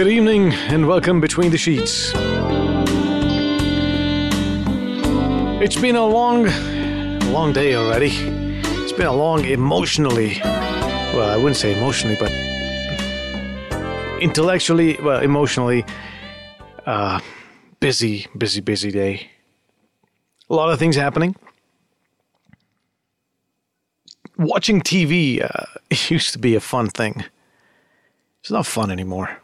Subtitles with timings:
[0.00, 2.12] Good evening and welcome between the sheets.
[5.62, 6.46] It's been a long,
[7.30, 8.08] long day already.
[8.10, 12.32] It's been a long emotionally, well, I wouldn't say emotionally, but
[14.22, 15.84] intellectually, well, emotionally,
[16.86, 17.20] uh,
[17.80, 19.30] busy, busy, busy day.
[20.48, 21.36] A lot of things happening.
[24.38, 25.66] Watching TV uh,
[26.08, 27.22] used to be a fun thing.
[28.40, 29.39] It's not fun anymore.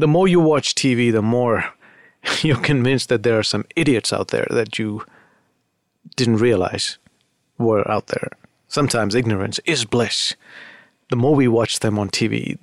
[0.00, 1.62] The more you watch TV, the more
[2.42, 5.04] you're convinced that there are some idiots out there that you
[6.16, 6.96] didn't realize
[7.58, 8.30] were out there.
[8.66, 10.36] Sometimes ignorance is bliss.
[11.10, 12.56] The more we watch them on TV,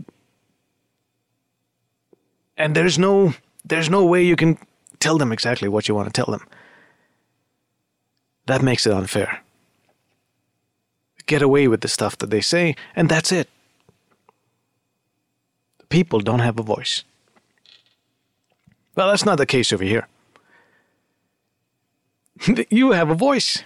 [2.58, 4.58] and there's no there's no way you can
[5.00, 6.48] tell them exactly what you want to tell them.
[8.48, 9.44] That makes it unfair.
[11.28, 13.48] Get away with the stuff that they say, and that's it.
[15.78, 17.04] The people don't have a voice.
[18.98, 20.08] Well, that's not the case over here.
[22.72, 23.64] you have a voice.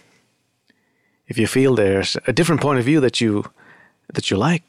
[1.27, 3.45] If you feel there's a different point of view that you
[4.13, 4.63] that you like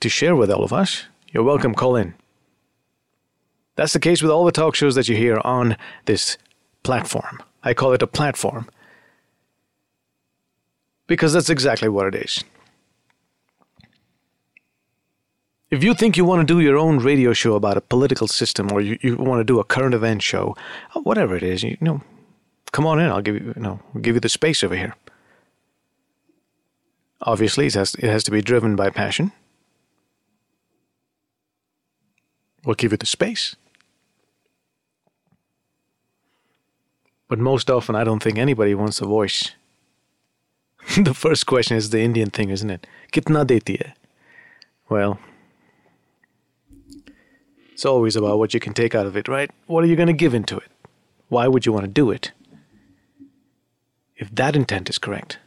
[0.00, 2.14] to share with all of us, you're welcome call in.
[3.76, 6.36] That's the case with all the talk shows that you hear on this
[6.82, 7.40] platform.
[7.62, 8.68] I call it a platform
[11.06, 12.42] because that's exactly what it is.
[15.70, 18.72] If you think you want to do your own radio show about a political system
[18.72, 20.56] or you, you want to do a current event show,
[20.94, 22.00] uh, whatever it is, you, you know,
[22.72, 23.10] come on in.
[23.10, 24.94] I'll give you, you know, give you the space over here.
[27.20, 29.32] Obviously, it has, it has to be driven by passion.
[32.64, 33.56] We'll give you the space.
[37.28, 39.52] But most often, I don't think anybody wants a voice.
[40.96, 42.86] the first question is the Indian thing, isn't it?
[43.12, 43.94] Kitna deti hai?
[44.88, 45.18] Well,
[47.78, 49.52] it's always about what you can take out of it, right?
[49.68, 50.68] What are you going to give into it?
[51.28, 52.32] Why would you want to do it?
[54.16, 55.38] If that intent is correct,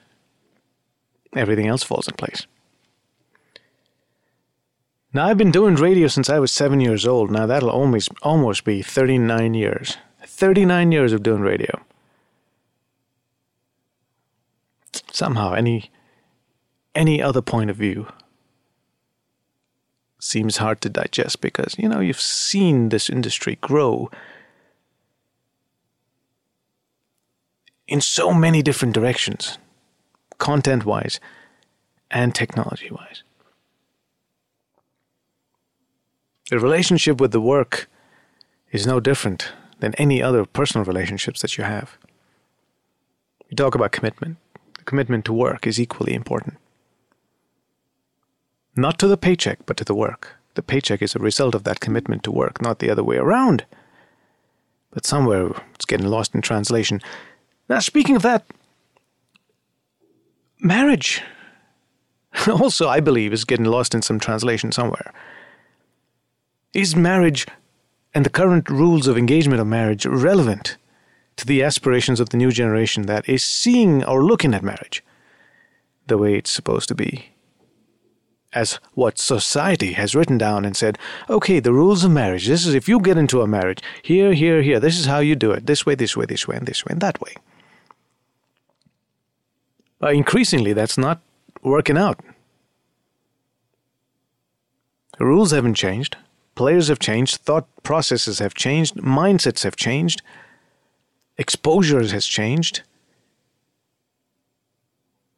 [1.35, 2.47] everything else falls in place.
[5.13, 7.31] Now, I've been doing radio since I was seven years old.
[7.31, 9.97] Now, that'll almost, almost be 39 years.
[10.25, 11.81] 39 years of doing radio.
[15.11, 15.91] Somehow, any,
[16.95, 18.07] any other point of view
[20.21, 24.09] seems hard to digest because, you know, you've seen this industry grow
[27.87, 29.57] in so many different directions,
[30.37, 31.19] content wise
[32.11, 33.23] and technology wise.
[36.51, 37.89] The relationship with the work
[38.71, 41.97] is no different than any other personal relationships that you have.
[43.49, 44.37] We talk about commitment.
[44.77, 46.57] The commitment to work is equally important.
[48.75, 50.35] Not to the paycheck, but to the work.
[50.55, 53.65] The paycheck is a result of that commitment to work, not the other way around.
[54.91, 57.01] But somewhere it's getting lost in translation.
[57.69, 58.45] Now, speaking of that,
[60.59, 61.21] marriage
[62.47, 65.13] also, I believe, is getting lost in some translation somewhere.
[66.73, 67.45] Is marriage
[68.13, 70.77] and the current rules of engagement of marriage relevant
[71.37, 75.03] to the aspirations of the new generation that is seeing or looking at marriage
[76.07, 77.30] the way it's supposed to be?
[78.53, 80.97] As what society has written down and said,
[81.29, 84.61] okay, the rules of marriage, this is if you get into a marriage, here, here,
[84.61, 86.85] here, this is how you do it, this way, this way, this way, and this
[86.85, 87.33] way, and that way.
[89.99, 91.21] But increasingly, that's not
[91.61, 92.19] working out.
[95.17, 96.17] The rules haven't changed.
[96.55, 100.21] Players have changed, thought processes have changed, mindsets have changed,
[101.37, 102.81] exposures has changed.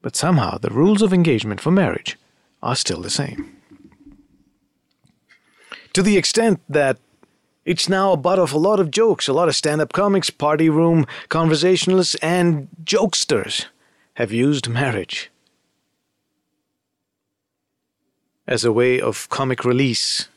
[0.01, 2.17] But somehow the rules of engagement for marriage
[2.63, 3.57] are still the same.
[5.93, 6.97] To the extent that
[7.65, 10.29] it's now a butt of a lot of jokes, a lot of stand up comics,
[10.29, 13.65] party room conversationalists, and jokesters
[14.15, 15.29] have used marriage
[18.47, 20.29] as a way of comic release.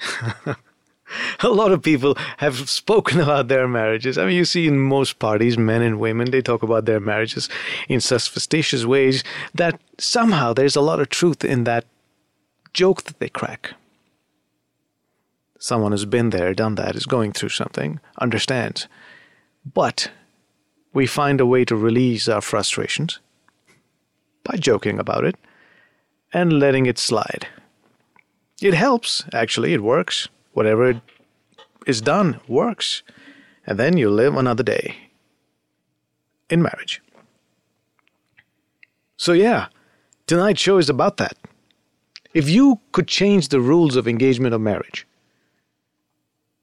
[1.40, 4.18] a lot of people have spoken about their marriages.
[4.18, 7.48] I mean, you see in most parties, men and women, they talk about their marriages
[7.88, 9.24] in such facetious ways
[9.54, 11.84] that somehow there's a lot of truth in that
[12.72, 13.74] joke that they crack.
[15.58, 18.88] Someone who's been there, done that, is going through something, understands.
[19.64, 20.10] But
[20.92, 23.20] we find a way to release our frustrations
[24.42, 25.36] by joking about it
[26.32, 27.46] and letting it slide.
[28.60, 30.28] It helps, actually, it works.
[30.52, 31.00] Whatever
[31.86, 33.02] is done works.
[33.66, 34.96] And then you live another day
[36.50, 37.00] in marriage.
[39.16, 39.66] So, yeah,
[40.26, 41.36] tonight's show is about that.
[42.34, 45.06] If you could change the rules of engagement of marriage,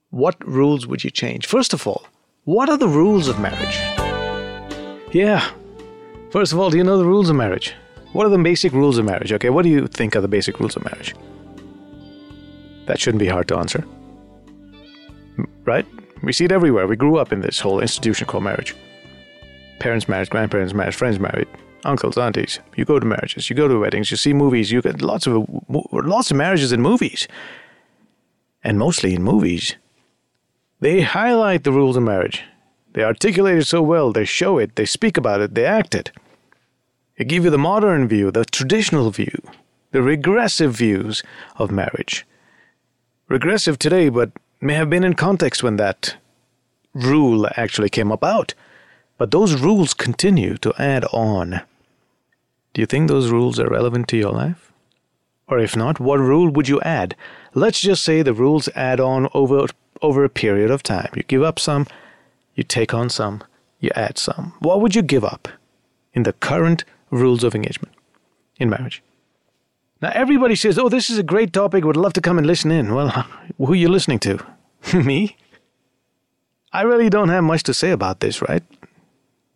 [0.09, 1.45] what rules would you change?
[1.45, 2.05] First of all,
[2.45, 3.77] what are the rules of marriage?
[5.13, 5.47] Yeah.
[6.31, 7.75] First of all, do you know the rules of marriage?
[8.13, 9.31] What are the basic rules of marriage?
[9.31, 11.15] Okay, what do you think are the basic rules of marriage?
[12.89, 13.85] That shouldn't be hard to answer.
[15.63, 15.85] Right?
[16.23, 16.87] We see it everywhere.
[16.87, 18.75] We grew up in this whole institution called marriage.
[19.79, 21.47] Parents married, grandparents married, friends married,
[21.85, 22.59] uncles, aunties.
[22.75, 24.71] You go to marriages, you go to weddings, you see movies.
[24.71, 25.47] You get lots of
[25.93, 27.27] lots of marriages in movies,
[28.63, 29.75] and mostly in movies.
[30.79, 32.41] They highlight the rules of marriage.
[32.93, 34.11] They articulate it so well.
[34.11, 34.77] They show it.
[34.77, 35.53] They speak about it.
[35.53, 36.11] They act it.
[37.19, 39.37] They give you the modern view, the traditional view,
[39.91, 41.21] the regressive views
[41.57, 42.25] of marriage.
[43.29, 46.15] Regressive today, but may have been in context when that
[46.95, 48.55] rule actually came about.
[49.19, 51.61] But those rules continue to add on.
[52.73, 54.71] Do you think those rules are relevant to your life?
[55.47, 57.15] Or if not, what rule would you add?
[57.53, 59.67] Let's just say the rules add on over,
[60.01, 61.11] over a period of time.
[61.15, 61.85] You give up some,
[62.55, 63.43] you take on some,
[63.79, 64.53] you add some.
[64.57, 65.47] What would you give up
[66.15, 67.93] in the current rules of engagement
[68.57, 69.03] in marriage?
[70.01, 72.71] Now, everybody says, Oh, this is a great topic, would love to come and listen
[72.71, 72.93] in.
[72.93, 73.09] Well,
[73.57, 74.39] who are you listening to?
[74.93, 75.35] Me?
[76.71, 78.63] I really don't have much to say about this, right?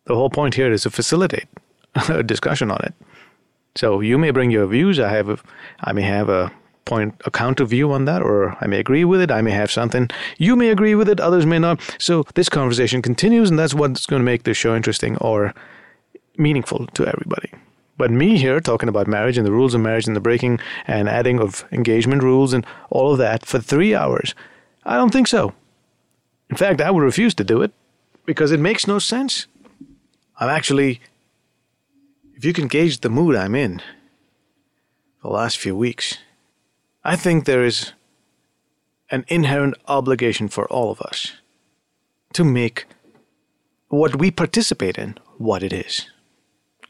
[0.06, 1.48] The whole point here is to facilitate
[2.08, 2.94] a discussion on it.
[3.76, 5.00] So you may bring your views.
[5.00, 5.38] I have, a,
[5.80, 6.52] I may have a
[6.84, 9.30] point, a counter view on that, or I may agree with it.
[9.30, 10.10] I may have something.
[10.38, 11.20] You may agree with it.
[11.20, 11.80] Others may not.
[11.98, 15.54] So this conversation continues, and that's what's going to make the show interesting or
[16.36, 17.52] meaningful to everybody.
[17.96, 21.08] But me here talking about marriage and the rules of marriage and the breaking and
[21.08, 24.34] adding of engagement rules and all of that for three hours,
[24.84, 25.52] I don't think so.
[26.50, 27.72] In fact, I would refuse to do it
[28.26, 29.46] because it makes no sense.
[30.38, 31.00] I'm actually,
[32.34, 33.80] if you can gauge the mood I'm in
[35.22, 36.18] the last few weeks,
[37.04, 37.92] I think there is
[39.10, 41.32] an inherent obligation for all of us
[42.32, 42.86] to make
[43.88, 46.10] what we participate in what it is.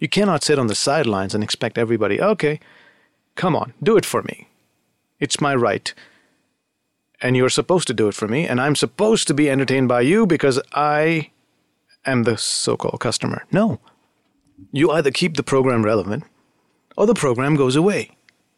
[0.05, 2.61] You cannot sit on the sidelines and expect everybody, okay,
[3.37, 4.49] come on, do it for me.
[5.19, 5.95] It's my right.
[7.23, 10.03] And you're supposed to do it for me, and I'm supposed to be entertained by
[10.03, 11.31] you because I
[12.05, 13.47] am the so called customer.
[13.51, 13.81] No.
[14.73, 16.25] You either keep the program relevant
[16.99, 18.11] or the program goes away.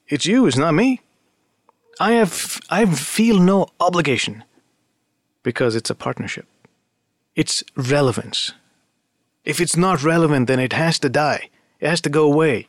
[0.08, 1.00] It's you, it's not me.
[2.00, 4.42] I have I feel no obligation
[5.44, 6.46] because it's a partnership.
[7.36, 8.52] It's relevance.
[9.46, 11.48] If it's not relevant, then it has to die.
[11.80, 12.68] It has to go away.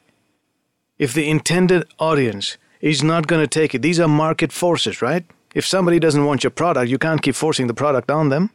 [0.97, 5.25] If the intended audience is not going to take it, these are market forces, right?
[5.53, 8.51] If somebody doesn't want your product, you can't keep forcing the product on them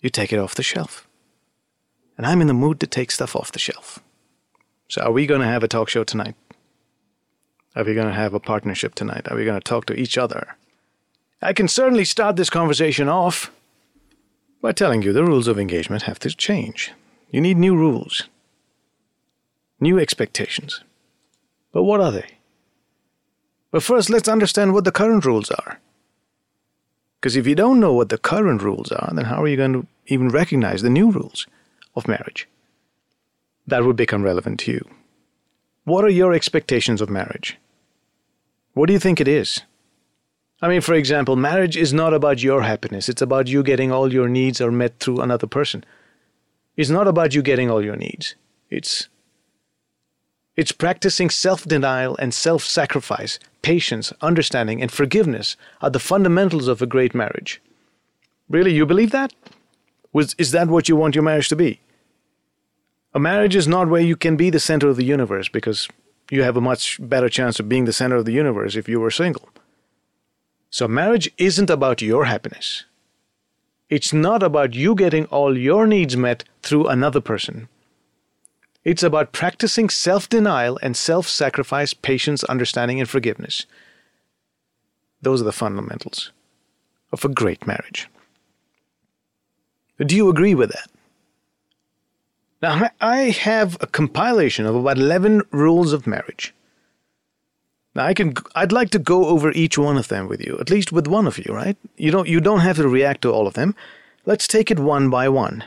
[0.00, 1.08] you take it off the shelf.
[2.16, 4.00] And I'm in the mood to take stuff off the shelf.
[4.88, 6.34] So, are we going to have a talk show tonight?
[7.76, 9.28] Are we going to have a partnership tonight?
[9.30, 10.56] Are we going to talk to each other?
[11.40, 13.52] I can certainly start this conversation off
[14.60, 16.92] by telling you the rules of engagement have to change.
[17.30, 18.28] You need new rules,
[19.80, 20.82] new expectations.
[21.72, 22.38] But what are they?
[23.70, 25.78] But first, let's understand what the current rules are.
[27.20, 29.72] Because if you don't know what the current rules are, then how are you going
[29.74, 31.46] to even recognize the new rules
[31.94, 32.48] of marriage?
[33.66, 34.88] That would become relevant to you.
[35.84, 37.58] What are your expectations of marriage?
[38.72, 39.62] What do you think it is?
[40.60, 44.12] I mean, for example, marriage is not about your happiness, it's about you getting all
[44.12, 45.84] your needs are met through another person.
[46.76, 48.34] It's not about you getting all your needs.
[48.70, 49.08] It's
[50.56, 56.82] it's practicing self denial and self sacrifice, patience, understanding, and forgiveness are the fundamentals of
[56.82, 57.62] a great marriage.
[58.48, 59.32] Really, you believe that?
[60.12, 61.80] Was, is that what you want your marriage to be?
[63.14, 65.88] A marriage is not where you can be the center of the universe because
[66.30, 68.98] you have a much better chance of being the center of the universe if you
[68.98, 69.48] were single.
[70.70, 72.84] So, marriage isn't about your happiness.
[73.88, 77.68] It's not about you getting all your needs met through another person.
[78.84, 83.66] It's about practicing self denial and self sacrifice, patience, understanding, and forgiveness.
[85.22, 86.32] Those are the fundamentals
[87.12, 88.08] of a great marriage.
[89.98, 90.90] Do you agree with that?
[92.62, 96.54] Now, I have a compilation of about 11 rules of marriage.
[97.98, 100.70] Now, I can, I'd like to go over each one of them with you, at
[100.70, 101.76] least with one of you, right?
[101.96, 103.74] You don't, you don't have to react to all of them.
[104.24, 105.64] Let's take it one by one.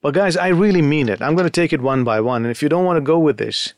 [0.00, 1.22] But guys, I really mean it.
[1.22, 2.42] I'm going to take it one by one.
[2.42, 3.74] And if you don't want to go with this,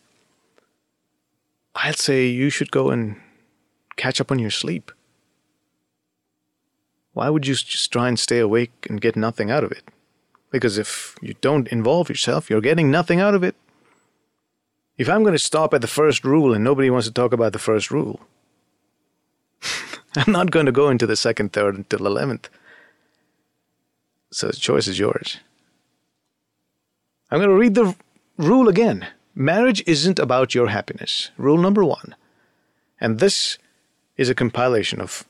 [1.75, 3.21] I'd say you should go and
[3.97, 4.90] catch up on your sleep.
[7.12, 9.85] Why would you just try and stay awake and get nothing out of it?
[10.50, 13.54] Because if you don't involve yourself, you're getting nothing out of it.
[14.97, 17.53] If I'm going to stop at the first rule and nobody wants to talk about
[17.53, 18.21] the first rule,
[20.17, 22.47] I'm not going to go into the second, third, until 11th.
[24.31, 25.39] So the choice is yours.
[27.31, 27.97] I'm going to read the
[28.37, 29.07] rule again.
[29.35, 31.31] Marriage isn't about your happiness.
[31.37, 32.15] Rule number one.
[33.01, 33.59] And this
[34.17, 35.25] is a compilation of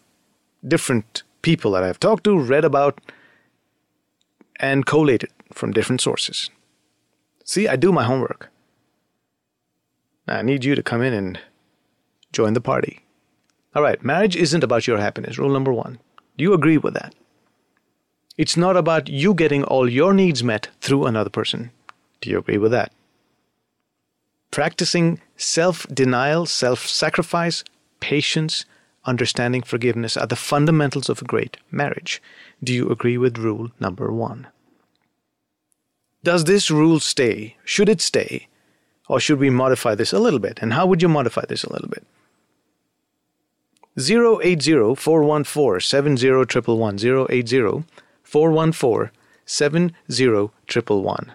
[0.66, 3.00] different people that I've talked to, read about,
[4.56, 6.50] and collated from different sources.
[7.44, 8.50] See, I do my homework.
[10.26, 11.38] I need you to come in and
[12.32, 13.00] join the party.
[13.74, 15.38] All right, marriage isn't about your happiness.
[15.38, 15.98] Rule number one.
[16.36, 17.14] Do you agree with that?
[18.36, 21.70] It's not about you getting all your needs met through another person.
[22.20, 22.92] Do you agree with that?
[24.50, 27.64] Practicing self denial, self sacrifice,
[28.00, 28.64] patience,
[29.04, 32.22] understanding, forgiveness are the fundamentals of a great marriage.
[32.62, 34.46] Do you agree with rule number one?
[36.22, 37.56] Does this rule stay?
[37.64, 38.48] Should it stay?
[39.08, 40.58] Or should we modify this a little bit?
[40.62, 42.06] And how would you modify this a little bit?
[43.96, 47.84] 080 414 70111 080
[48.22, 49.10] 414
[49.46, 51.32] 70111.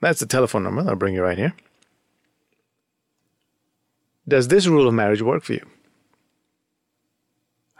[0.00, 0.88] That's the telephone number.
[0.88, 1.54] I'll bring you right here.
[4.26, 5.66] Does this rule of marriage work for you?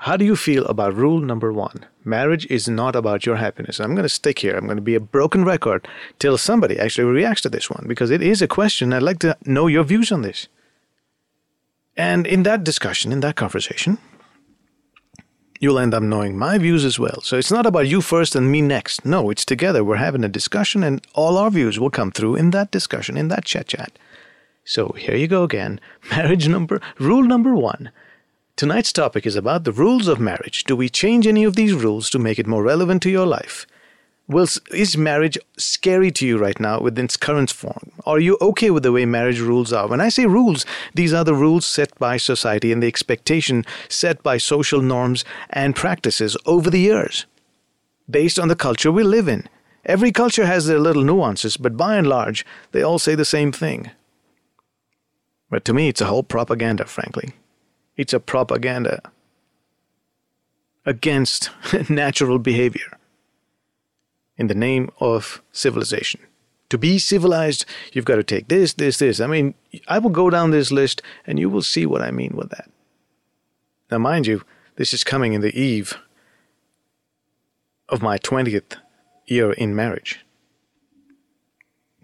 [0.03, 1.85] How do you feel about rule number one?
[2.05, 3.81] Marriage is not about your happiness.
[3.81, 4.57] I'm going to stick here.
[4.57, 5.89] I'm going to be a broken record
[6.21, 8.93] till somebody actually reacts to this one because it is a question.
[8.93, 10.47] I'd like to know your views on this.
[11.97, 13.99] And in that discussion, in that conversation,
[15.59, 17.21] you'll end up knowing my views as well.
[17.23, 19.05] So it's not about you first and me next.
[19.05, 19.83] No, it's together.
[19.83, 23.27] We're having a discussion, and all our views will come through in that discussion, in
[23.29, 23.99] that chat chat.
[24.65, 25.81] So here you go again.
[26.13, 27.91] Marriage number, rule number one
[28.59, 30.65] Tonight's topic is about the rules of marriage.
[30.65, 33.69] Do we change any of these rules to make it more relevant to your life?
[34.27, 37.93] Well, is marriage scary to you right now with its current form?
[38.05, 39.87] Are you okay with the way marriage rules are?
[39.87, 44.25] When I say rules, these are the rules set by society and the expectation set
[44.25, 47.27] by social norms and practices over the years,
[48.11, 49.47] based on the culture we live in.
[49.85, 53.53] Every culture has their little nuances, but by and large, they all say the same
[53.53, 53.93] thing.
[55.49, 57.35] But to me, it's a whole propaganda, frankly.
[57.99, 59.03] It's a propaganda
[60.87, 61.51] against
[61.91, 62.97] natural behavior
[64.39, 66.21] in the name of civilization.
[66.71, 69.21] To be civilized, you've got to take this, this, this.
[69.21, 69.55] I mean,
[69.89, 72.71] I will go down this list and you will see what I mean with that.
[73.91, 74.43] Now, mind you,
[74.77, 75.99] this is coming in the eve
[77.89, 78.77] of my 20th
[79.27, 80.25] year in marriage.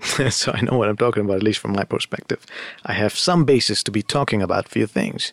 [0.30, 2.44] so I know what I'm talking about, at least from my perspective.
[2.84, 5.32] I have some basis to be talking about a few things.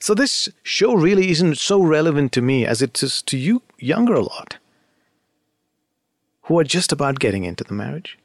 [0.00, 4.14] So this show really isn't so relevant to me as it is to you younger
[4.14, 4.58] a lot
[6.42, 8.18] who are just about getting into the marriage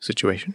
[0.00, 0.54] situation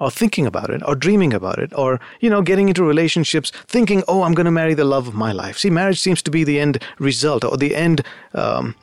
[0.00, 4.02] or thinking about it or dreaming about it or you know getting into relationships thinking
[4.08, 5.56] oh i'm going to marry the love of my life.
[5.58, 8.74] See marriage seems to be the end result or the end um,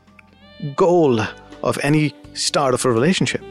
[0.75, 1.20] goal
[1.62, 3.44] of any start of a relationship.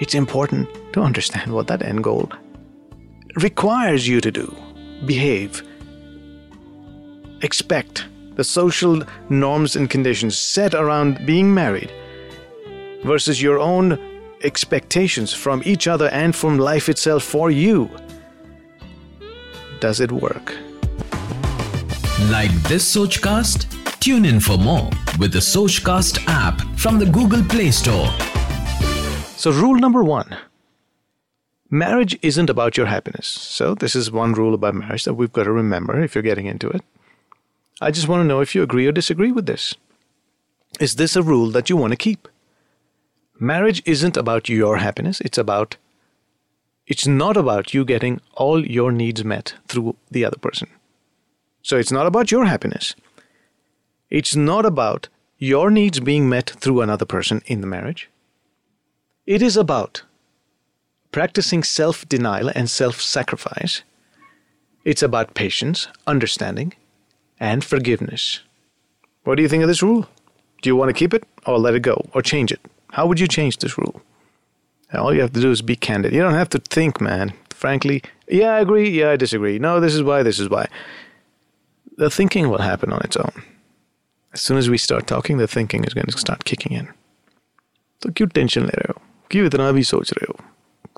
[0.00, 2.32] It's important to understand what that end goal
[3.42, 4.54] requires you to do,
[5.06, 5.62] behave,
[7.42, 11.92] expect the social norms and conditions set around being married
[13.04, 13.98] versus your own
[14.42, 17.90] expectations from each other and from life itself for you.
[19.80, 20.56] Does it work?
[22.30, 23.66] Like this Sochcast?
[24.00, 28.08] Tune in for more with the Sochcast app from the Google Play Store.
[29.36, 30.36] So, rule number one
[31.70, 33.26] marriage isn't about your happiness.
[33.26, 36.46] So, this is one rule about marriage that we've got to remember if you're getting
[36.46, 36.82] into it.
[37.80, 39.74] I just want to know if you agree or disagree with this.
[40.80, 42.28] Is this a rule that you want to keep?
[43.40, 45.76] Marriage isn't about your happiness, it's about
[46.86, 50.68] it's not about you getting all your needs met through the other person.
[51.62, 52.94] So it's not about your happiness.
[54.08, 58.08] It's not about your needs being met through another person in the marriage.
[59.26, 60.02] It is about
[61.11, 63.83] practicing self denial and self sacrifice.
[64.83, 66.73] It's about patience, understanding,
[67.39, 68.41] and forgiveness.
[69.23, 70.07] What do you think of this rule?
[70.61, 72.59] Do you want to keep it or let it go or change it?
[72.91, 74.01] How would you change this rule?
[74.93, 76.13] All you have to do is be candid.
[76.13, 77.33] You don't have to think, man.
[77.49, 78.89] Frankly, yeah, I agree.
[78.89, 79.57] Yeah, I disagree.
[79.57, 80.21] No, this is why.
[80.21, 80.67] This is why.
[81.97, 83.43] The thinking will happen on its own.
[84.33, 86.87] As soon as we start talking, the thinking is going to start kicking in.
[88.01, 90.35] तो क्यों tension ले रहे हो क्यों इतना भी सोच रहे हो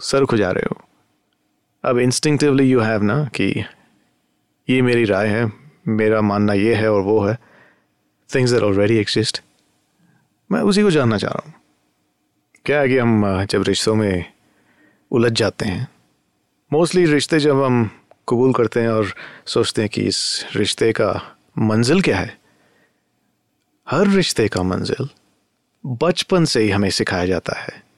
[0.01, 0.81] सर खुजा रहे हो।
[1.85, 3.49] अब इंस्टिंक्टिवली यू हैव ना कि
[4.69, 5.51] ये मेरी राय है,
[5.89, 7.37] मेरा मानना ये है और वो है।
[8.31, 9.43] थिंग्स आर ऑलरेडी एग्जिस्ट
[10.51, 11.55] मैं उसी को जानना चाह रहा हूँ।
[12.67, 14.25] क्या है कि हम जब रिश्तों में
[15.11, 15.87] उलझ जाते हैं
[16.71, 17.89] मोस्टली रिश्ते जब हम
[18.29, 19.15] कबूल करते हैं और
[19.47, 21.13] सोचते हैं कि इस रिश्ते का
[21.59, 22.37] मंजिल क्या है,
[23.87, 25.09] हर रिश्ते का मंजिल
[25.85, 27.90] बचपन से ही हमें सिखाया जाता है।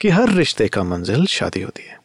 [0.00, 2.00] कि हर रिश्ते का मंजिल शादी होती है।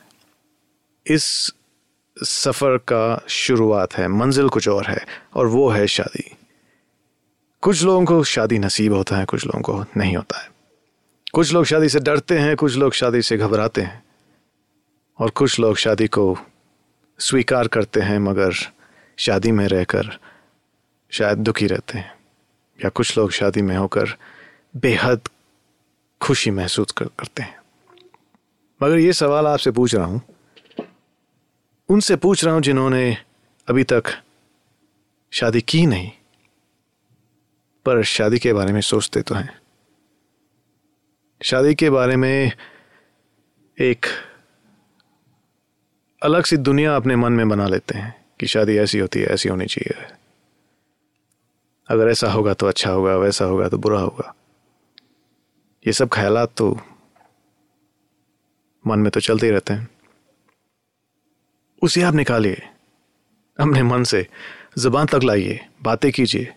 [1.07, 1.53] इस
[2.23, 6.35] सफ़र का शुरुआत है, मंजिल कुछ और है, और वो है शादी।
[7.61, 10.49] कुछ लोगों को शादी नसीब होता है, कुछ लोगों को नहीं होता है।
[11.33, 14.04] कुछ लोग शादी से डरते हैं, कुछ लोग शादी से घबराते हैं।
[15.19, 16.37] और कुछ लोग शादी को
[17.19, 18.51] स्वीकार करते हैं मगर
[19.17, 20.19] शादी में रहकर
[21.09, 22.15] शायद दुखी रहते हैं।
[22.83, 24.05] या कुछ लोग शादी में होकर
[24.75, 25.21] बेहद
[26.21, 27.59] खुशी महसूस कर, करते हैं।
[28.83, 30.21] मगर ये सवाल आपसे पूछ रहा हूँ।
[31.89, 33.17] उनसे पूछ रहा हूँ जिन्होंने
[33.69, 34.03] अभी तक
[35.31, 36.11] शादी की नहीं
[37.85, 39.59] पर शादी के बारे में सोचते तो हैं।
[41.43, 42.51] शादी के बारे में
[43.79, 44.05] एक
[46.23, 49.49] अलग सी दुनिया अपने मन में बना लेते हैं कि शादी ऐसी होती है, ऐसी
[49.49, 50.07] होनी चाहिए।
[51.89, 54.35] अगर ऐसा होगा तो अच्छा होगा, वैसा होगा तो बुरा होगा।
[55.87, 56.79] ये सब ख्याल तो
[58.87, 59.89] मन में तो चलते ही रहते हैं।
[61.81, 62.61] उसे आप निकालिए,
[63.59, 64.27] अपने मन से,
[64.77, 66.53] ज़ुबान तक लाइए, बातें कीजिए।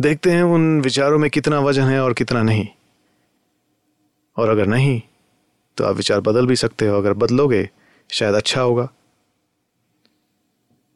[0.00, 2.68] देखते हैं उन विचारों में कितना वज़न है और कितना नहीं।
[4.36, 5.02] और अगर नहीं
[5.78, 7.68] तो आप विचार बदल भी सकते हो, अगर बदलोगे,
[8.10, 8.88] शायद अच्छा होगा।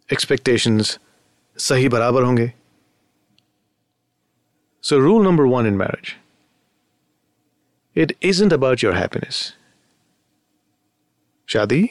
[0.08, 0.98] एक्सपेक्टेशंस
[1.58, 2.52] सही बराबर होंगे।
[4.84, 6.16] So rule number one in marriage
[7.96, 9.42] it isn't about your happiness
[11.48, 11.88] शादी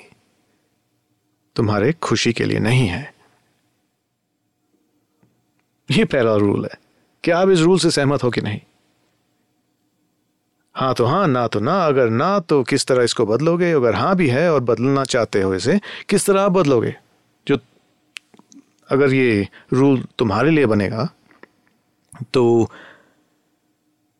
[1.55, 3.13] तुम्हारे खुशी के लिए नहीं है।
[5.89, 6.77] ये पहला रूल है
[7.23, 8.59] क्या आप इस रूल से सहमत हो कि नहीं।
[10.75, 13.71] हाँ तो हाँ ना तो ना, अगर ना तो किस तरह इसको बदलोगे?
[13.71, 15.79] अगर हाँ भी है और बदलना चाहते हो इसे,
[16.09, 16.95] किस तरह आप बदलोगे?
[17.47, 17.57] जो
[18.89, 21.09] अगर ये रूल तुम्हारे लिए बनेगा
[22.33, 22.69] तो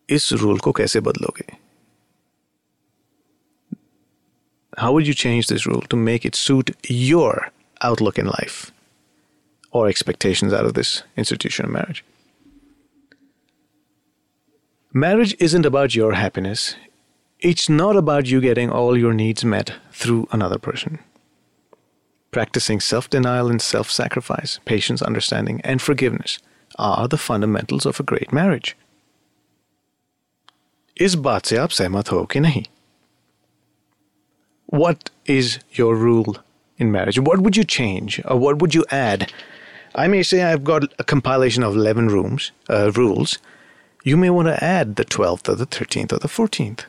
[0.08, 1.52] इस रूल को कैसे बदलोगे?
[4.72, 7.40] How you change this rule to make it suit your
[7.84, 8.70] outlook in life
[9.74, 12.02] और expectation are this institution marriage
[14.93, 16.75] Marriage isn't about your happiness.
[17.39, 20.99] It's not about you getting all your needs met through another person.
[22.31, 26.39] Practicing self denial and self sacrifice, patience, understanding, and forgiveness
[26.77, 28.75] are the fundamentals of a great marriage.
[31.01, 32.63] इस बात से आप सहमत हो कि नहीं
[34.67, 36.37] what is your rule
[36.77, 37.19] in marriage?
[37.19, 39.31] What would you change or what would you add?
[39.95, 43.37] I may say I've got a compilation of 11 rooms, uh, rules.
[44.02, 46.84] You may want to add the 12th or the 13th or the 14th.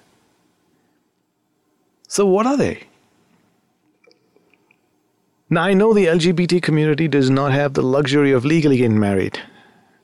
[2.08, 2.84] So, what are they?
[5.50, 9.40] Now, I know the LGBT community does not have the luxury of legally getting married,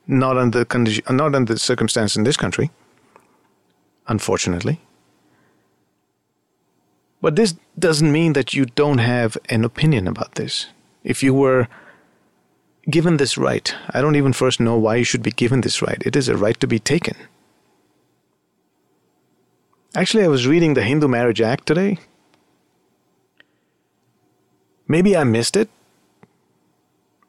[0.06, 0.66] not under,
[1.08, 2.70] not under the circumstance in this country,
[4.06, 4.80] unfortunately.
[7.22, 10.66] But this doesn't mean that you don't have an opinion about this.
[11.02, 11.66] If you were
[12.88, 16.02] given this right, I don't even first know why you should be given this right.
[16.04, 17.16] It is a right to be taken.
[19.94, 21.98] Actually, I was reading the Hindu Marriage Act today.
[24.86, 25.68] Maybe I missed it,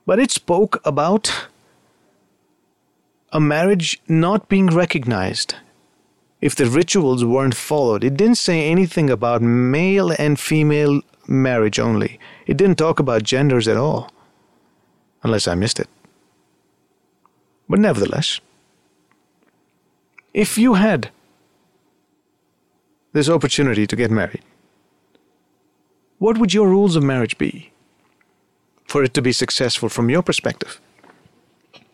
[0.05, 1.47] but it spoke about
[3.31, 5.55] a marriage not being recognized
[6.41, 8.03] if the rituals weren't followed.
[8.03, 12.19] It didn't say anything about male and female marriage only.
[12.47, 14.11] It didn't talk about genders at all,
[15.23, 15.87] unless I missed it.
[17.67, 18.39] But nevertheless,
[20.33, 21.09] if you had
[23.13, 24.43] this opportunity to get married,
[26.17, 27.71] what would your rules of marriage be
[28.87, 30.81] for it to be successful from your perspective?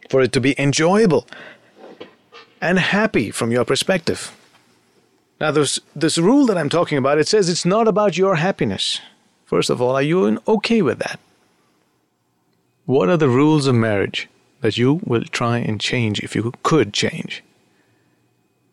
[0.09, 1.27] For it to be enjoyable
[2.61, 4.31] and happy from your perspective.
[5.39, 9.01] Now, this, this rule that I'm talking about, it says it's not about your happiness.
[9.45, 11.19] First of all, are you okay with that?
[12.86, 14.28] What are the rules of marriage
[14.60, 17.42] that you will try and change if you could change?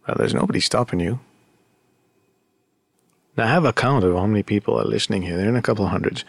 [0.08, 1.19] Well, there's nobody stopping you.
[3.38, 5.38] Now, I have a count of how many people are listening here.
[5.38, 6.25] They're in a couple of hundreds.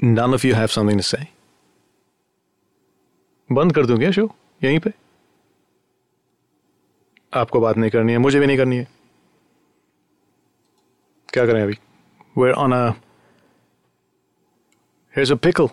[0.00, 1.30] None of you have something to say.
[3.52, 4.22] बंद कर दूं क्या show
[4.64, 4.92] यहीं पे
[7.40, 8.86] आपको बात नहीं करनी है मुझे भी नहीं करनी है
[11.32, 11.76] क्या करें अभी
[12.38, 12.96] we're on a
[15.18, 15.72] here's a pickle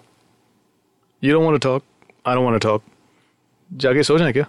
[1.19, 1.84] you don't want to talk
[2.25, 2.81] I don't want to talk
[3.86, 4.45] जाके सो जाए क्या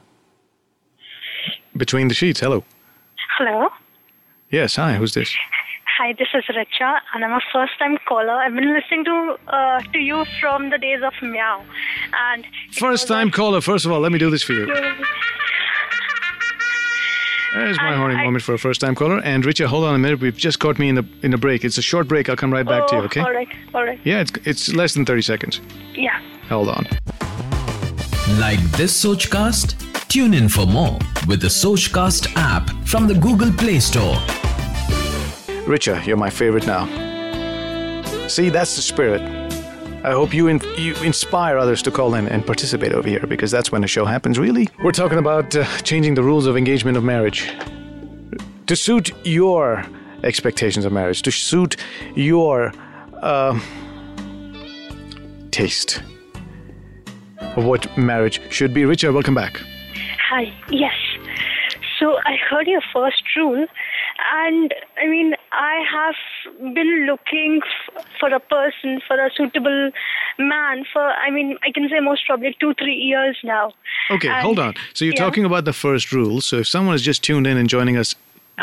[1.82, 2.62] between the sheets hello
[3.38, 3.68] Hello.
[4.58, 5.34] yes hi who's this
[5.94, 8.32] Hi, this is Richa, and I'm a first-time caller.
[8.44, 9.16] I've been listening to
[9.56, 11.58] uh, to you from the days of Meow,
[12.20, 14.54] and it first was time a- caller first of all let me do this for
[14.54, 14.64] you
[17.53, 19.95] there's my I- horny I- moment for a first time caller and Richa, hold on
[19.95, 22.29] a minute we've just caught me in the in a break it's a short break
[22.29, 23.99] I'll come right back to you Oh, okay All right, all right.
[24.03, 25.61] yeah it's it's less than 30 seconds
[25.95, 26.19] Yeah.
[26.49, 26.85] hold on
[28.39, 29.75] Like this Sochcast?
[30.09, 34.15] Tune in for more with the Sochcast app from the Google Play Store.
[35.67, 36.85] Richa, you're my favorite now.
[38.27, 39.21] See, that's the spirit.
[40.03, 43.51] I hope you in, you inspire others to call in and participate over here because
[43.51, 44.37] that's when the show happens.
[44.37, 47.51] Really, we're talking about uh, changing the rules of engagement of marriage
[48.67, 49.83] to suit your
[50.23, 51.77] expectations of marriage, to suit
[52.15, 52.71] your
[53.21, 53.59] uh,
[55.51, 56.01] taste
[57.55, 58.83] of what marriage should be.
[58.83, 59.61] Richa, welcome back.
[60.29, 60.53] Hi.
[60.69, 60.93] Yes.
[61.99, 63.65] So I heard your first rule,
[64.45, 67.61] and I mean, I have been looking
[67.95, 69.91] f- for a person, for a suitable
[70.37, 73.73] man for, I mean, I can say most probably two, three years now.
[74.11, 74.75] Okay, And- hold on.
[74.93, 75.23] So you're yeah.
[75.23, 76.41] talking about the first rule.
[76.41, 78.15] So if someone has just tuned in and joining us,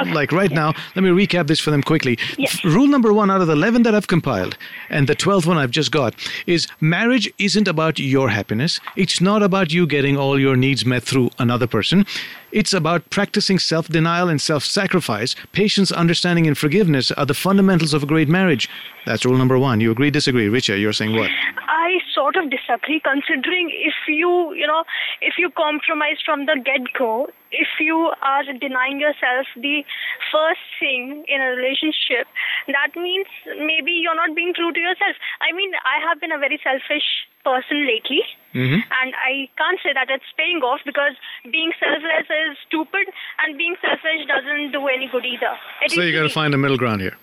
[0.06, 2.18] like right now, let me recap this for them quickly.
[2.36, 2.64] Yes.
[2.64, 4.56] Rule number one out of the 11 that I've compiled,
[4.90, 6.14] and the 12th one I've just got,
[6.48, 8.80] is marriage isn't about your happiness.
[8.96, 12.06] It's not about you getting all your needs met through another person.
[12.54, 15.34] It's about practicing self denial and self sacrifice.
[15.50, 18.68] Patience, understanding, and forgiveness are the fundamentals of a great marriage.
[19.06, 19.80] That's rule number one.
[19.80, 20.46] You agree, disagree?
[20.46, 21.32] Richa, you're saying what?
[21.66, 24.84] I sort of disagree considering if you, you know,
[25.20, 29.82] if you compromise from the get-go, if you are denying yourself the
[30.30, 32.30] first thing in a relationship,
[32.68, 33.26] that means
[33.66, 35.16] maybe you're not being true to yourself.
[35.42, 38.22] I mean, I have been a very selfish person lately.
[38.54, 38.80] Mm-hmm.
[38.80, 41.12] And I can't say that it's paying off because
[41.50, 43.06] being selfless is stupid
[43.44, 45.54] and being selfish doesn't do any good either.
[45.84, 47.16] At So you got to find a middle ground here.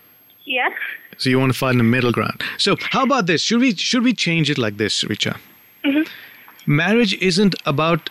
[0.46, 0.70] Yeah.
[1.18, 2.42] So you want to find a middle ground.
[2.58, 3.42] So how about this?
[3.42, 5.38] Should we should we change it like this, Richa?
[5.86, 6.76] Mm-hmm.
[6.76, 8.10] Marriage isn't about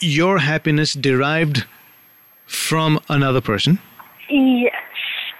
[0.00, 1.64] your happiness derived
[2.46, 3.78] from another person.
[4.28, 4.83] Yes.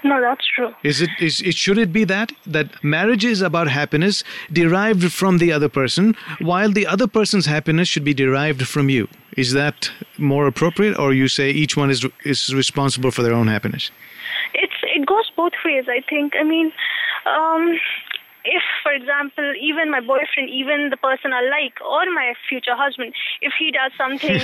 [0.04, 0.70] No, that's true.
[0.82, 5.38] Is it is it should it be that that marriage is about happiness derived from
[5.38, 9.08] the other person, while the other person's happiness should be derived from you?
[9.36, 13.48] Is that more appropriate, or you say each one is is responsible for their own
[13.48, 13.90] happiness?
[14.54, 16.72] it's it goes both ways i think i mean
[17.26, 17.78] um
[18.44, 23.14] if for example even my boyfriend even the person i like or my future husband
[23.40, 24.40] if he does something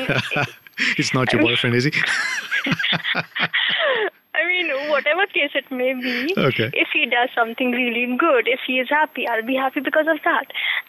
[0.99, 1.92] it's not your boyfriend, is he?
[4.61, 6.70] i mean whatever case it may be Okay.
[6.73, 10.18] if he does something really good if he is happy i'll be happy because of
[10.25, 10.46] that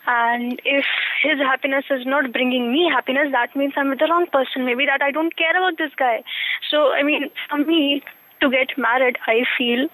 [0.08, 0.86] and if
[1.24, 4.86] his happiness is not bringing me happiness that means i'm with the wrong person maybe
[4.86, 6.24] that i don't care about this guy
[6.70, 8.02] so i mean for me
[8.42, 9.88] to get married, I feel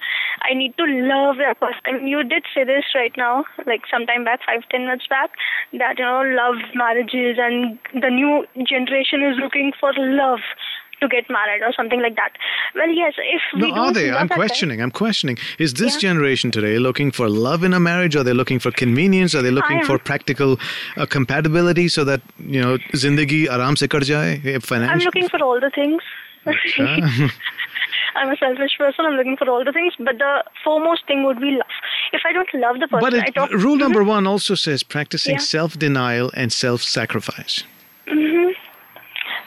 [0.50, 1.82] I need to love that person.
[1.86, 5.32] I mean, you did say this right now, like sometime back, five, ten minutes back,
[5.74, 10.40] that, you know, love marriages and the new generation is looking for love
[11.02, 12.32] to get married or something like that.
[12.76, 14.12] Well, yes, if we No, are they?
[14.12, 14.82] I'm questioning.
[14.82, 15.38] I'm questioning.
[15.60, 16.10] Is this Yeah.
[16.10, 18.16] generation today looking for love in a marriage?
[18.16, 19.36] Are they looking for convenience?
[19.36, 20.60] Are they looking for practical
[20.98, 22.22] uh, compatibility so that
[22.56, 24.34] you know zindagi aram se kar jaye?
[24.46, 24.60] eh,
[24.94, 26.02] I'm looking for all the things.
[28.16, 29.06] I'm a selfish person.
[29.06, 31.76] I'm looking for all the things, but the foremost thing would be love.
[32.14, 33.52] If I don't love the person, But I it, don't.
[33.64, 35.40] rule number one also says practicing Yeah.
[35.56, 37.64] self-denial and self-sacrifice.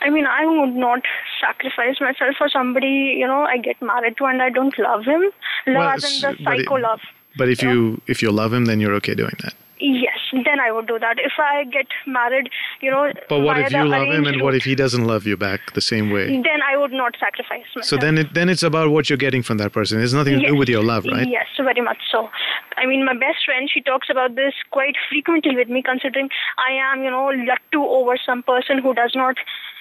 [0.01, 1.03] I mean, I would not
[1.41, 5.23] sacrifice myself for somebody, you know, I get married to and I don't love him.
[5.23, 5.33] Love
[5.67, 7.01] Well, as in the s- but it- psycho love.
[7.39, 9.55] But if you if you love him, then you're okay doing that.
[9.83, 11.19] Yes, then I would do that.
[11.19, 12.51] If I get married,
[12.83, 15.37] you know, But what if you love him, and what if he doesn't love you
[15.39, 16.27] back the same way?
[16.27, 17.85] Then I would not sacrifice myself.
[17.87, 20.03] So then it then it's about what you're getting from that person.
[20.03, 21.27] It's nothing to do with your love, right?
[21.39, 22.29] Yes, very much so.
[22.77, 26.29] I mean, my best friend, she talks about this quite frequently with me, considering
[26.69, 27.31] I am, you know,
[27.73, 29.37] to over some person who does not,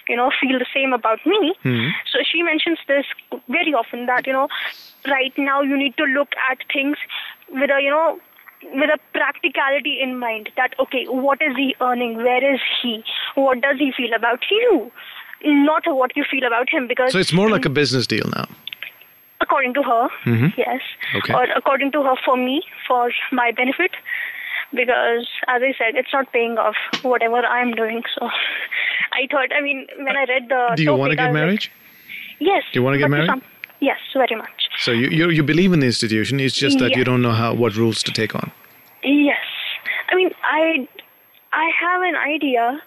[0.10, 1.54] you know, feel the same about me.
[1.64, 1.90] Hmm.
[2.12, 3.06] So she mentions this
[3.48, 4.48] very often that, you know,
[5.08, 6.98] right now you need to look at things
[7.50, 8.20] with a, you know,
[8.74, 12.18] with a practicality in mind that, okay, what is he earning?
[12.18, 13.04] Where is he?
[13.36, 14.92] What does he feel about you?
[15.46, 18.48] Not what you feel about him because So it's more like a business deal now.
[19.42, 20.10] according to her,
[20.58, 20.82] yes.
[21.16, 21.34] Okay.
[21.34, 23.92] Or according to her for me, for my benefit.
[24.74, 28.04] Because, as I said, it's not paying off whatever I'm doing.
[28.18, 28.28] So
[29.14, 31.34] I thought, I mean, when I read the Do you want to get was like,
[31.34, 31.68] married?
[32.40, 32.64] Yes.
[32.72, 33.28] Do you wanna get married?
[33.30, 33.42] some-
[33.82, 34.70] yes, very much.
[34.78, 36.40] So you you, you believe in the institution.
[36.40, 37.00] It's just that Yeah.
[37.00, 38.52] you don't know how what rules to take on.
[39.04, 39.46] Yes.
[40.12, 40.88] I mean, I
[41.52, 42.82] I have an idea,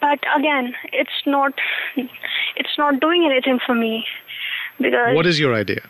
[0.00, 1.52] but again, it's not
[2.56, 4.06] it's not doing anything for me
[4.80, 5.82] because What is your idea?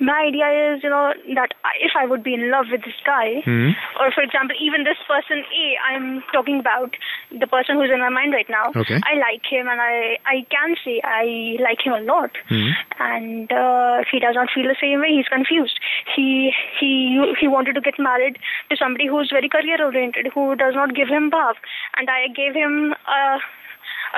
[0.00, 3.42] My idea is, you know, that if I would be in love with this guy,
[3.44, 3.70] Hmm.
[4.00, 6.96] or for example, even this person A, I'm talking about
[7.30, 8.72] the person who's in my mind right now.
[8.74, 8.98] Okay.
[9.04, 12.30] I like him, and I I can say I like him a lot.
[12.48, 12.70] Hmm.
[12.98, 15.12] And uh, he does not feel the same way.
[15.18, 15.78] He's confused.
[16.16, 16.92] He he
[17.38, 18.38] he wanted to get married
[18.70, 21.54] to somebody who's very career oriented, who does not give him bhav,
[21.98, 23.38] and I gave him a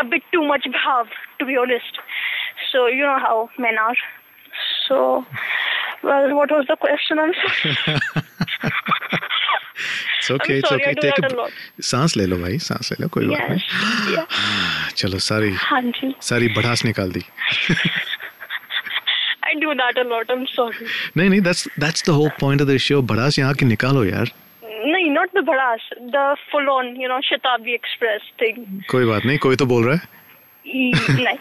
[0.00, 1.06] a bit too much bhav,
[1.38, 1.98] to be honest.
[2.70, 3.96] So you know how men are.
[4.86, 5.24] So,
[6.02, 7.18] well, what was the question?
[7.18, 7.98] I'm sorry.
[10.18, 10.58] It's okay.
[10.58, 10.94] it's sorry, okay.
[10.94, 11.48] Take a a
[11.82, 14.26] सांस ले लो भाई सांस ले लो कोई बात नहीं Yeah.
[14.96, 16.14] चलो सारी हाँ जी.
[16.28, 17.22] सारी भड़ास निकाल दी
[19.50, 20.30] I do that a lot.
[20.34, 20.86] I'm sorry.
[21.16, 24.32] नहीं नहीं that's that's the whole point of the show भड़ास यहाँ की निकालो यार
[24.92, 25.82] No, not the bhadas.
[26.14, 28.56] The full-on, you know, Shatabdi Express thing.
[28.90, 30.00] कोई बात नहीं कोई तो बोल रहा है
[30.64, 31.34] E- no.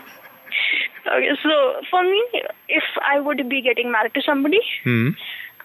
[1.08, 2.24] Okay, so for me,
[2.70, 5.10] if I would be getting married to somebody, Hmm.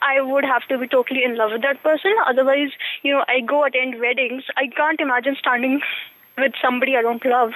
[0.03, 2.13] I would have to be totally in love with that person.
[2.27, 2.71] Otherwise,
[3.03, 4.45] you know, I go attend weddings.
[4.57, 5.81] I can't imagine standing
[6.39, 7.53] with somebody I don't love.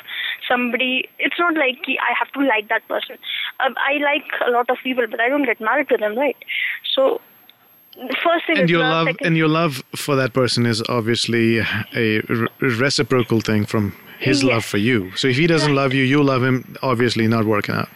[0.49, 3.19] Somebody, it's not like I have to like that person.
[3.61, 6.37] Um, I like a lot of people, but I don't get married to them, right?
[6.95, 7.21] So,
[8.25, 9.09] first thing and is your love.
[9.21, 13.95] and your love for that person is obviously a re- reciprocal thing from
[14.29, 14.51] his Yes.
[14.53, 17.75] love for you so if he doesn't love you you love him obviously not working
[17.75, 17.89] out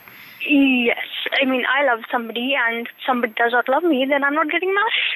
[0.47, 0.99] Yes.
[1.41, 4.73] I mean, I love somebody and somebody does not love me, then I'm not getting
[4.75, 5.07] married.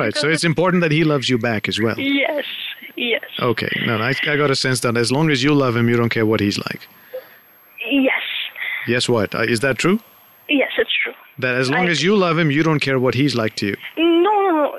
[0.00, 2.44] right so it's important that he loves you back as well Yes.
[2.96, 3.24] Yes.
[3.52, 5.88] okay no, no I, I got a sense that as long as you love him
[5.88, 6.82] you don't care what he's like
[7.90, 8.22] Yes.
[8.86, 9.98] yes what uh, is that true
[10.48, 11.12] Yes, it's true.
[11.38, 13.66] that as long I- as you love him you don't care what he's like to
[13.72, 14.78] you No, no, no.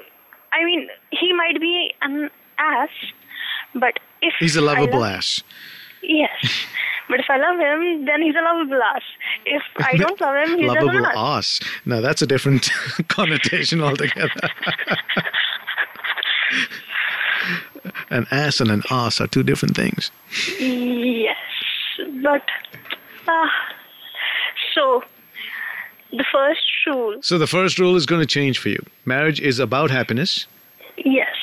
[0.53, 2.89] I mean, he might be an ass,
[3.75, 5.43] but if he's a lovable love- ass
[6.03, 6.29] Yes.
[7.09, 9.01] But if I love him, then he's a lovable ass.
[9.45, 11.13] If I don't love him, he's lovable an ass.
[11.17, 12.69] ass now that's a different
[13.09, 14.47] connotation altogether
[18.09, 20.11] an ass and an ass are two different things
[20.59, 21.35] Yes.
[22.23, 22.43] But,
[23.27, 23.47] uh,
[24.73, 25.03] so,
[26.11, 28.83] the first rule, So the first rule is going to change for you.
[29.05, 30.47] Marriage is about happiness.
[30.97, 31.35] yes,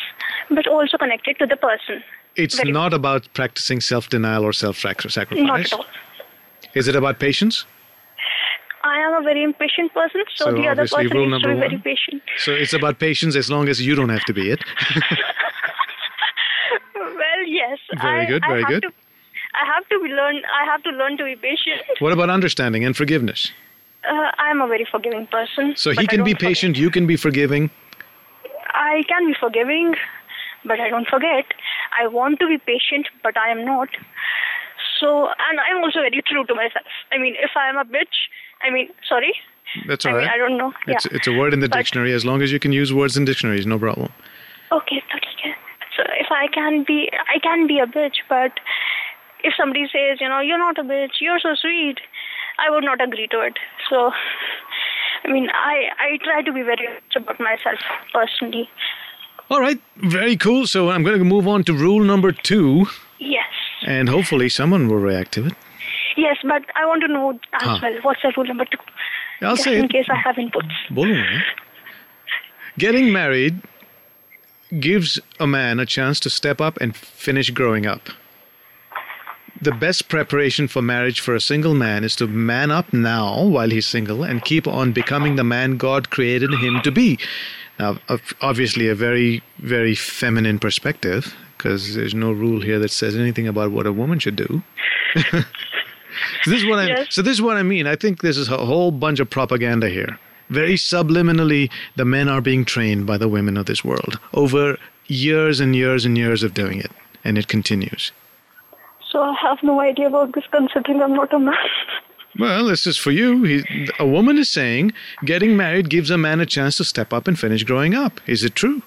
[0.51, 2.03] but also connected to the person.
[2.39, 5.29] It's Very not about practicing self-denial or self-sacrifice.
[5.37, 5.85] Not at all.
[6.75, 7.67] Is it about patience?
[8.85, 11.61] I am a very impatient person, so, So the other person rule needs to be
[11.61, 12.23] very patient.
[12.37, 14.65] So it's about patience as long as you don't have to be it.
[16.95, 17.79] Well, yes.
[18.01, 18.83] Very I, good, very have good.
[18.83, 18.93] To,
[19.55, 20.37] I have to be learn.
[20.61, 21.81] I have to learn to be patient.
[22.01, 23.51] What about understanding and forgiveness?
[24.09, 25.75] Uh, I am a very forgiving person.
[25.77, 26.49] So he can be don't forget.
[26.49, 27.71] patient, you can be forgiving.
[28.69, 29.95] I can be forgiving,
[30.65, 31.47] but I don't forget.
[31.99, 33.89] I want to be patient, but I am not.
[35.01, 36.87] So, and I'm also very true to myself.
[37.13, 38.17] I mean, if I am a bitch,
[38.63, 39.35] I mean, sorry.
[39.87, 40.29] That's I all mean.
[40.29, 40.73] I don't know.
[40.87, 41.17] It's, yeah.
[41.17, 42.13] it's a word in the But- dictionary.
[42.13, 44.13] As long as you can use words in dictionaries, no problem.
[44.73, 45.55] Okay, okay.
[45.97, 48.53] So if I can be, I can be a bitch, but
[49.43, 51.99] if somebody says, you know, you're not a bitch, you're so sweet,
[52.59, 53.59] I would not agree to it.
[53.89, 54.11] So,
[55.25, 57.79] I mean, I I try to be very much about myself
[58.13, 58.69] personally.
[59.51, 60.67] All right, very cool.
[60.67, 62.87] So I'm going to move on to rule number two.
[63.19, 63.47] Yes.
[63.87, 65.55] And hopefully someone will react to it.
[66.17, 67.79] Yes, but I want to know as huh.
[67.81, 68.79] well what's the rule number two.
[69.41, 69.93] I'll just say in it.
[69.93, 70.73] case I have inputs.
[70.91, 71.25] Bowling,
[72.77, 73.63] Getting married
[74.79, 78.03] gives a man a chance to step up and finish growing up.
[79.61, 83.71] The best preparation for marriage for a single man is to man up now while
[83.71, 87.19] he's single and keep on becoming the man God created him to be.
[87.79, 87.99] Now,
[88.41, 93.71] obviously, a very, very feminine perspective, because there's no rule here that says anything about
[93.71, 94.63] what a woman should do.
[95.31, 95.45] so
[96.47, 96.87] this is what I.
[96.89, 97.15] Yes.
[97.15, 97.87] So this is what I mean.
[97.87, 100.19] I think this is a whole bunch of propaganda here.
[100.51, 105.61] Very subliminally, the men are being trained by the women of this world over years
[105.61, 106.91] and years and years of doing it,
[107.23, 108.13] and it continues.
[109.11, 111.55] So I have no idea about this considering I'm not a man.
[112.39, 113.43] Well, this is for you.
[113.45, 114.93] He, a woman is saying
[115.25, 118.21] getting married gives a man a chance to step up and finish growing up.
[118.27, 118.83] Is it true?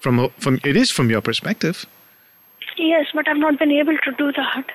[0.00, 1.86] From from it is from your perspective.
[2.76, 4.66] yes, but I've not been able to do that.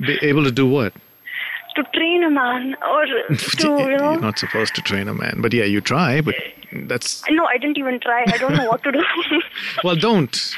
[0.00, 0.92] Be able to do what?
[1.76, 3.06] To train a man or
[3.36, 4.12] to, you know.
[4.12, 6.20] You're not supposed to train a man, but yeah, you try.
[6.20, 6.34] But
[6.72, 8.24] that's No, I didn't even try.
[8.26, 9.02] I don't know what to do.
[9.84, 10.56] well, don't.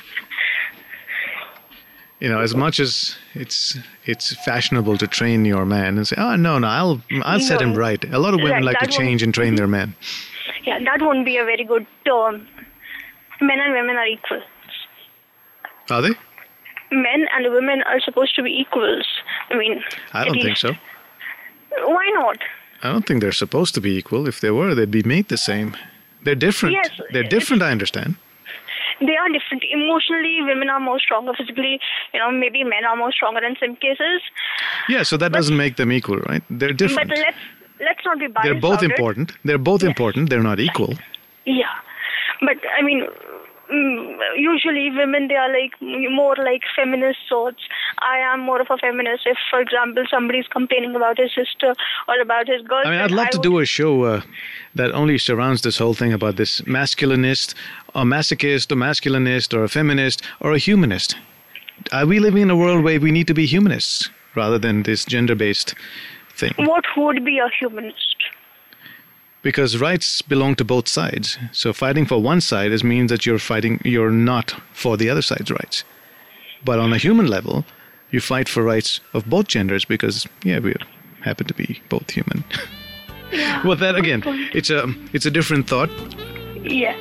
[2.24, 6.37] You know, as much as it's it's fashionable to train your man and say, oh
[6.37, 8.02] no, no, I'll I'll set him right.
[8.18, 9.94] A lot of women Right, like to change and train their men.
[10.64, 12.48] Yeah, that won't be a very good term.
[13.42, 14.40] Men and women are equal.
[15.90, 16.14] Are they?
[16.90, 19.06] Men and women are supposed to be equals.
[19.50, 19.84] I mean,
[20.14, 20.72] I don't think so.
[21.94, 22.38] Why not?
[22.82, 24.26] I don't think they're supposed to be equal.
[24.26, 25.76] If they were, they'd be made the same.
[26.22, 26.76] They're different.
[26.76, 27.62] Yes, they're different.
[27.62, 28.16] I understand.
[29.00, 29.64] They are different.
[29.70, 31.33] Emotionally, women are more stronger.
[31.37, 31.80] Physically,
[32.12, 34.22] you know, maybe men are more stronger in some cases.
[34.88, 36.42] Yeah, so that doesn't make them equal, right?
[36.50, 37.09] They're different.
[37.11, 37.37] But let's
[37.80, 38.44] let's not be biased.
[38.44, 38.90] They're both about it.
[38.90, 39.33] important.
[39.44, 40.30] They're both important.
[40.30, 40.94] They're not equal.
[41.44, 41.74] Yeah,
[42.40, 43.07] but I mean,
[44.37, 47.62] usually women they are like more like feminist sorts.
[47.98, 49.26] I am more of a feminist.
[49.26, 51.74] If, for example, somebody is complaining about his sister
[52.08, 54.20] or about his girlfriend I mean, I'd love to would- do a show uh,
[54.74, 57.54] that only surrounds this whole thing about this masculinist,
[57.94, 61.16] a masochist, a masculinist, or a feminist, or a humanist.
[61.92, 65.04] Are we living in a world where we need to be humanists rather than this
[65.04, 65.74] gender-based
[66.37, 66.52] thing?
[66.56, 68.13] What would be a humanist?
[69.44, 71.38] Because rights belong to both sides.
[71.52, 75.20] So fighting for one side is means that you're fighting, you're not for the other
[75.20, 75.85] side's rights.
[76.64, 77.66] But on a human level,
[78.11, 80.74] you fight for rights of both genders because, yeah, we
[81.22, 82.42] happen to be both human.
[83.64, 84.22] well, that again,
[84.54, 85.90] it's a it's a different thought.
[86.62, 86.98] Yes.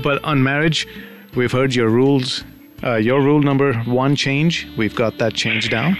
[0.00, 0.86] But on marriage,
[1.34, 2.44] we've heard your rules.
[2.84, 4.66] Uh, your rule number one change.
[4.78, 5.96] We've got that change down.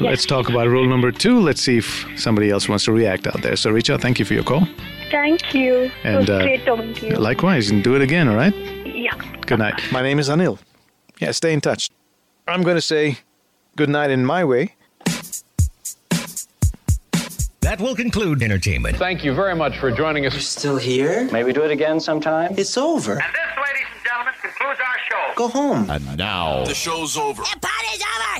[0.00, 1.38] Let's talk about rule number two.
[1.38, 3.56] Let's see if somebody else wants to react out there.
[3.56, 4.66] So, Richa, thank you for your call.
[5.12, 5.90] Thank you.
[6.04, 7.16] And, it was uh, great talking to you.
[7.16, 8.54] Likewise, and do it again, all right?
[8.86, 9.14] yeah.
[9.46, 9.80] Good night.
[9.92, 10.58] My name is Anil.
[11.20, 11.90] Yeah, stay in touch.
[12.48, 13.18] I'm going to say
[13.76, 14.74] good night in my way.
[17.60, 18.96] That will conclude entertainment.
[18.96, 20.32] Thank you very much for joining us.
[20.32, 21.28] You're still here?
[21.30, 22.54] Maybe do it again sometime.
[22.58, 23.12] It's over.
[23.12, 25.34] And this, ladies and gentlemen, concludes our show.
[25.36, 25.88] Go home.
[25.90, 27.42] And now, The show's over.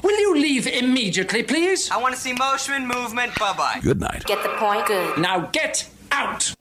[0.03, 1.91] Will you leave immediately, please?
[1.91, 3.39] I want to see motion, movement.
[3.39, 3.81] Bye bye.
[3.83, 4.25] Good night.
[4.25, 4.87] Get the point?
[4.87, 5.19] Good.
[5.19, 6.55] Now get out!